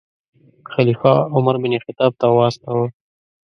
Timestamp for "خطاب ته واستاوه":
1.85-2.87